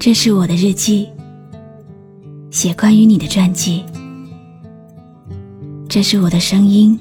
[0.00, 1.10] 这是我的日记，
[2.52, 3.84] 写关于你的传记。
[5.88, 6.96] 这是我的声音，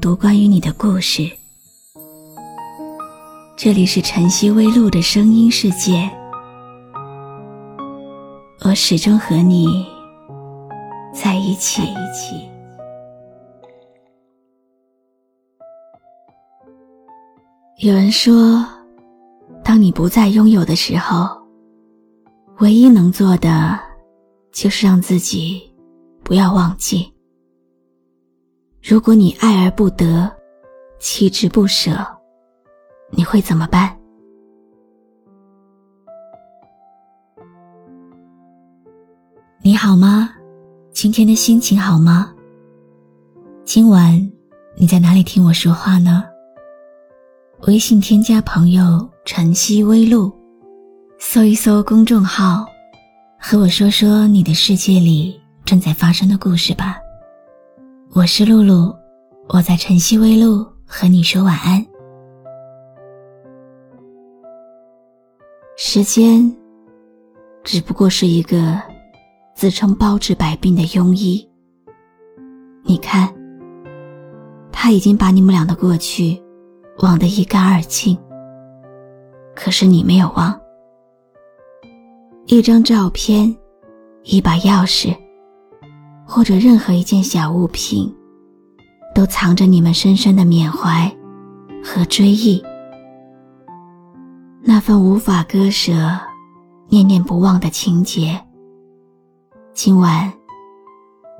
[0.00, 1.28] 读关于你的故事。
[3.56, 6.08] 这里是晨曦微露的声音世界，
[8.64, 9.84] 我始终和你
[11.12, 11.82] 在一起。
[17.78, 18.64] 有人说，
[19.64, 21.36] 当你不再拥有的时候。
[22.60, 23.78] 唯一能做的，
[24.50, 25.62] 就是让自己
[26.24, 27.08] 不要忘记。
[28.82, 30.28] 如果你爱而不得，
[30.98, 32.04] 弃之不舍，
[33.10, 33.96] 你会怎么办？
[39.62, 40.28] 你好吗？
[40.90, 42.34] 今天的心情好吗？
[43.64, 44.32] 今晚
[44.74, 46.24] 你在哪里听我说话呢？
[47.68, 50.36] 微信添加朋友“晨曦微露”。
[51.20, 52.64] 搜一搜公众号，
[53.40, 56.96] 和我说说你的世界里正在发生的故事吧。
[58.14, 58.94] 我是露露，
[59.48, 61.84] 我在晨曦微露和你说晚安。
[65.76, 66.56] 时间
[67.64, 68.80] 只不过是一个
[69.56, 71.46] 自称包治百病的庸医。
[72.84, 73.28] 你看，
[74.70, 76.40] 他已经把你们俩的过去
[77.00, 78.16] 忘得一干二净，
[79.54, 80.58] 可是你没有忘。
[82.50, 83.54] 一张照片，
[84.24, 85.14] 一把钥匙，
[86.24, 88.10] 或者任何一件小物品，
[89.14, 91.14] 都藏着你们深深的缅怀
[91.84, 92.64] 和追忆。
[94.62, 95.92] 那份无法割舍、
[96.88, 98.40] 念念不忘的情节，
[99.74, 100.32] 今晚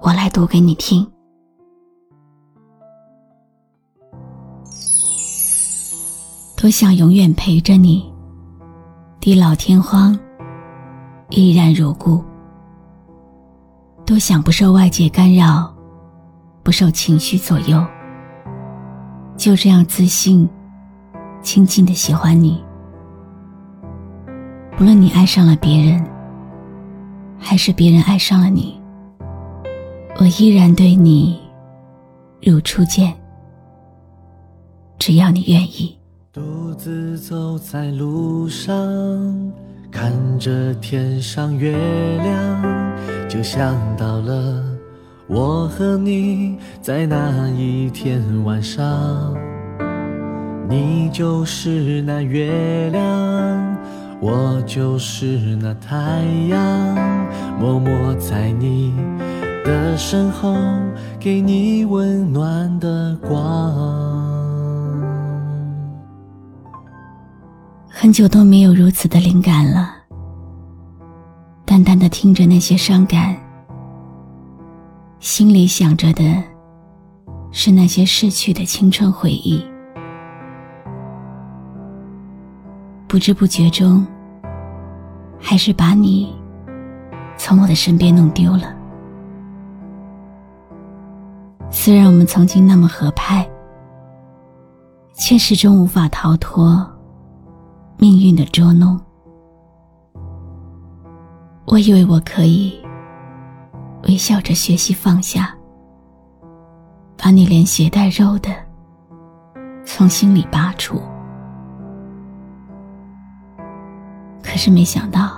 [0.02, 1.10] 我来读给你听。
[6.54, 8.12] 多想永远陪着你，
[9.20, 10.14] 地老天荒。
[11.30, 12.24] 依然如故，
[14.06, 15.70] 多想不受外界干扰，
[16.62, 17.84] 不受情绪左右，
[19.36, 20.48] 就这样自信、
[21.42, 22.64] 亲近的喜欢你。
[24.76, 26.02] 不论你爱上了别人，
[27.38, 28.80] 还是别人爱上了你，
[30.18, 31.38] 我依然对你
[32.40, 33.14] 如初见。
[34.98, 35.94] 只要你愿意。
[36.32, 38.72] 独自走在路上。
[39.90, 41.72] 看着天上月
[42.22, 44.62] 亮，就想到了
[45.26, 49.34] 我和你在那一天晚上。
[50.68, 53.78] 你就是那月亮，
[54.20, 56.58] 我就是那太阳，
[57.58, 58.92] 默默在你
[59.64, 60.54] 的身后，
[61.18, 64.07] 给你温暖的光。
[68.00, 69.92] 很久都没有如此的灵感了。
[71.64, 73.36] 淡淡的听着那些伤感，
[75.18, 76.22] 心里想着的
[77.50, 79.66] 是那些逝去的青春回忆。
[83.08, 84.06] 不知不觉中，
[85.36, 86.32] 还是把你
[87.36, 88.72] 从我的身边弄丢了。
[91.68, 93.44] 虽然我们曾经那么合拍，
[95.14, 96.88] 却始终无法逃脱。
[98.00, 98.96] 命运的捉弄，
[101.66, 102.80] 我以为我可以
[104.04, 105.52] 微笑着学习放下，
[107.16, 108.50] 把你连鞋带肉的
[109.84, 111.02] 从心里拔出，
[114.44, 115.36] 可是没想到，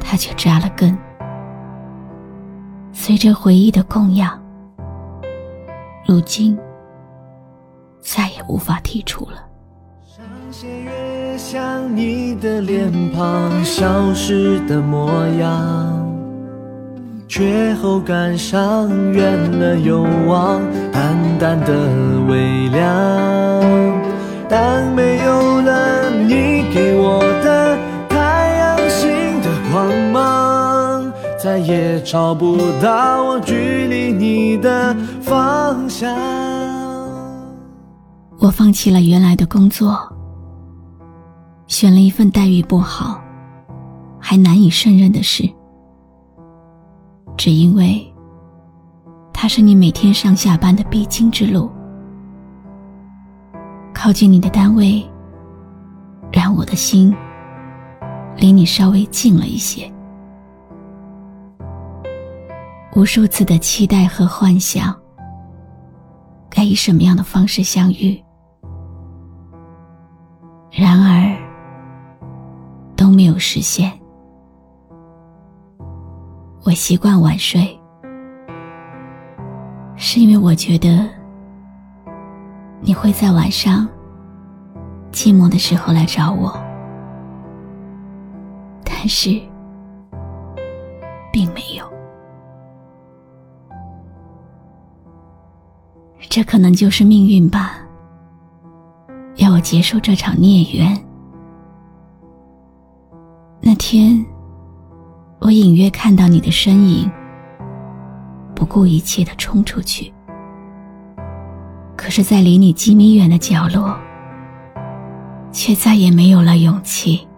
[0.00, 0.96] 它却扎了根，
[2.90, 4.42] 随着回忆的供养，
[6.08, 6.58] 如今
[8.00, 9.51] 再也无法剔除了。
[11.94, 16.10] 你的脸庞消失的模样，
[17.28, 21.74] 却后感伤远了又望，淡淡的
[22.28, 22.82] 微凉。
[24.48, 27.76] 当没有了你给我的
[28.08, 29.10] 太阳星
[29.42, 36.10] 的光芒，再也找不到我距离你的方向。
[38.38, 40.10] 我放弃了原来的工作。
[41.72, 43.18] 选了一份待遇不好，
[44.20, 45.48] 还难以胜任的事，
[47.34, 48.06] 只因为
[49.32, 51.72] 它是你每天上下班的必经之路。
[53.94, 55.02] 靠近你的单位，
[56.30, 57.16] 让我的心
[58.36, 59.90] 离你稍微近了一些。
[62.94, 64.94] 无数次的期待和幻想，
[66.50, 68.22] 该以什么样的方式相遇？
[73.22, 73.88] 没有实现。
[76.64, 77.78] 我习惯晚睡，
[79.94, 81.08] 是因为我觉得
[82.80, 83.88] 你会在晚上
[85.12, 86.52] 寂寞的时候来找我，
[88.84, 89.40] 但是
[91.32, 91.88] 并没有。
[96.28, 97.76] 这可能就是命运吧，
[99.36, 101.11] 要我结束这场孽缘。
[103.92, 104.24] 天，
[105.38, 107.12] 我隐约看到你的身影，
[108.54, 110.10] 不顾一切的冲出去。
[111.94, 113.94] 可是，在离你几米远的角落，
[115.50, 117.28] 却再也没有了勇气。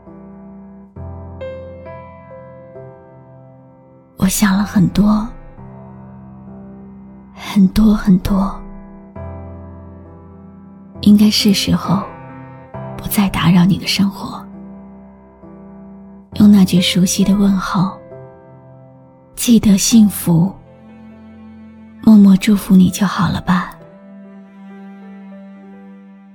[4.17, 5.27] 我想了很多，
[7.35, 8.55] 很多很多。
[11.01, 12.01] 应该是时候，
[12.97, 14.44] 不再打扰你的生活。
[16.35, 17.99] 用那句熟悉的问候，
[19.37, 20.53] 记得幸福，
[22.03, 23.77] 默默祝福你就好了吧。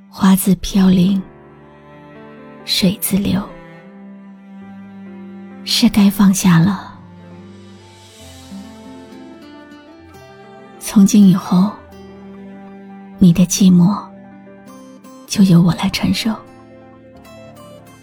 [0.10, 1.22] 花自飘零，
[2.66, 3.42] 水自流，
[5.63, 6.94] 是该放下了。
[10.80, 11.72] 从今以后，
[13.18, 13.98] 你的寂寞。
[15.28, 16.34] 就由我来承受，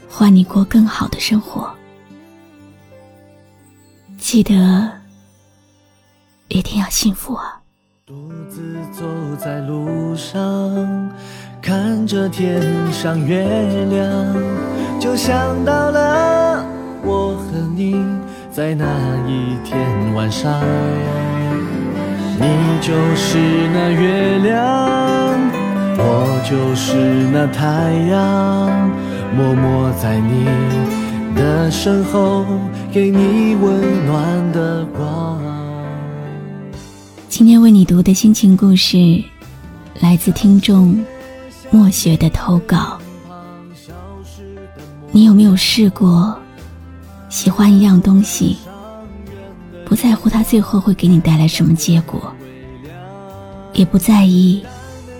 [0.09, 1.76] 换你过更好的生活。
[4.29, 4.53] 记得，
[6.49, 7.61] 一定要幸福啊！
[8.05, 9.07] 独自走
[9.39, 10.43] 在路上，
[11.63, 12.61] 看着天
[12.93, 13.47] 上月
[13.85, 14.35] 亮，
[14.99, 16.67] 就想到了
[17.05, 18.05] 我和你
[18.51, 18.85] 在那
[19.29, 19.79] 一天
[20.13, 20.61] 晚上，
[22.41, 23.39] 你就是
[23.73, 24.57] 那月亮。
[25.99, 26.97] 我就是
[27.33, 28.91] 那太阳，
[29.37, 30.49] 默默在你
[31.37, 32.47] 的身后，
[32.91, 35.39] 给你温暖的光。
[37.29, 39.23] 今天为你读的心情故事，
[40.01, 40.99] 来自听众
[41.71, 42.99] 墨雪的投稿。
[45.13, 46.35] 你有没有试过
[47.29, 48.57] 喜欢一样东西，
[49.85, 52.33] 不在乎它最后会给你带来什么结果，
[53.75, 54.65] 也不在意？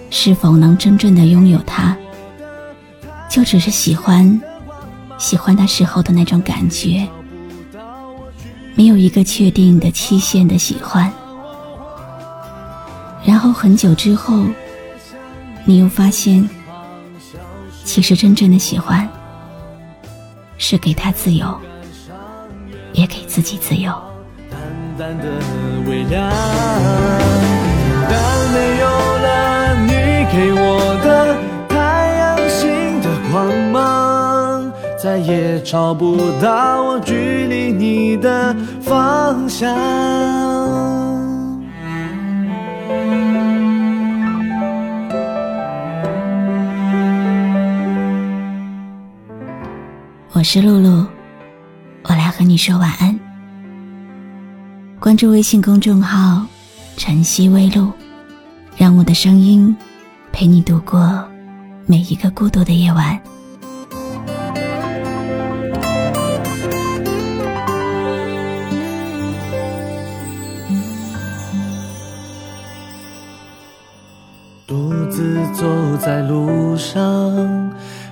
[0.09, 1.95] 是否能真正的拥有它？
[3.29, 4.41] 就只是喜欢，
[5.19, 7.09] 喜欢他时候的那种感觉，
[8.75, 11.11] 没有一个确定的期限的喜欢。
[13.25, 14.45] 然后很久之后，
[15.65, 16.49] 你又发现，
[17.85, 19.09] 其实真正的喜欢，
[20.59, 21.59] 是给他自由，
[22.93, 23.93] 也给自己自由。
[24.51, 24.61] 淡
[24.97, 25.25] 淡的
[25.89, 26.31] 微亮，
[28.09, 30.07] 但没有了你。
[30.29, 30.86] 给我
[35.07, 39.73] 再也找不到我距离你的方向。
[50.33, 51.07] 我是露露，
[52.03, 53.17] 我来和你说晚安。
[54.99, 56.45] 关注微信公众号
[56.99, 57.93] “晨曦微露”，
[58.77, 59.73] 让我的声音。
[60.33, 61.25] 陪你度过
[61.87, 63.17] 每一个孤独的夜晚。
[75.07, 75.65] 独自走
[76.01, 77.01] 在路上，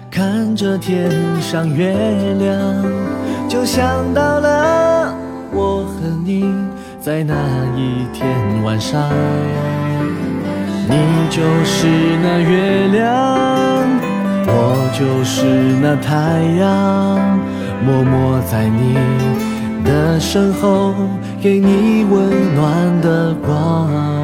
[0.08, 1.10] 看着天
[1.40, 1.92] 上月
[2.38, 2.56] 亮，
[3.48, 3.82] 就想
[4.14, 5.12] 到了
[5.52, 6.54] 我和你
[7.00, 7.34] 在那
[7.76, 8.28] 一天
[8.62, 9.10] 晚上。
[10.88, 10.94] 你
[11.30, 11.88] 就是
[12.22, 13.12] 那月亮，
[14.46, 15.44] 我就是
[15.82, 17.40] 那太阳，
[17.84, 18.94] 默默在你
[19.82, 20.94] 的身后，
[21.42, 24.23] 给你温暖的光。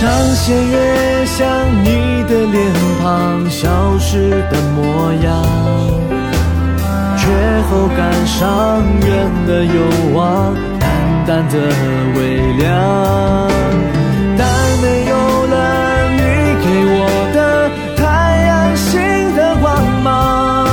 [0.00, 1.46] 上弦月像
[1.84, 5.44] 你的脸庞消失的模样，
[7.18, 7.28] 却
[7.68, 10.54] 后感上远的有望。
[10.80, 10.88] 淡
[11.26, 11.58] 淡的
[12.16, 12.18] 微
[12.56, 12.72] 亮，
[14.38, 14.48] 但
[14.80, 15.12] 没有
[15.46, 15.54] 了
[16.16, 16.18] 你
[16.64, 16.66] 给
[16.96, 17.04] 我
[17.34, 18.00] 的太
[18.46, 19.68] 阳星的光
[20.02, 20.66] 芒，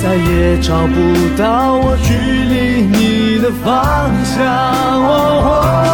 [0.00, 0.96] 再也找不
[1.36, 5.89] 到我距离你的方向。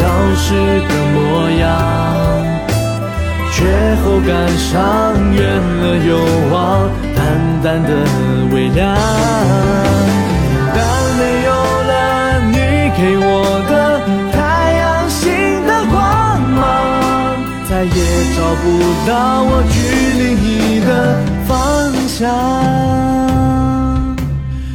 [0.00, 0.02] 消
[0.34, 0.48] 失
[0.88, 1.68] 的模样。
[3.52, 3.66] 却
[4.02, 4.72] 后感伤
[5.34, 5.38] 远
[5.82, 6.16] 了又
[6.50, 7.18] 望，淡
[7.62, 7.88] 淡的
[8.54, 8.78] 微亮。
[10.72, 10.78] 当
[11.18, 11.48] 没有
[11.90, 11.92] 了
[12.48, 12.56] 你
[12.96, 13.28] 给我
[13.68, 13.70] 的
[14.32, 14.38] 太
[14.72, 14.80] 阳
[15.10, 15.20] 星
[15.66, 15.94] 的光
[16.40, 16.58] 芒，
[17.68, 17.90] 再也
[18.34, 18.64] 找不
[19.06, 19.10] 到
[19.42, 19.76] 我距
[20.18, 20.88] 离你的
[21.46, 21.50] 方
[22.08, 22.18] 向，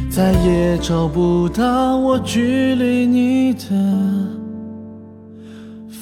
[0.08, 3.64] 再也找不到我距离你的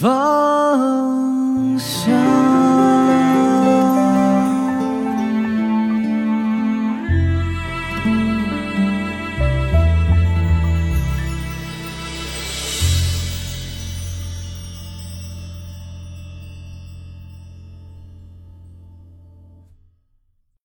[0.05, 1.04] 方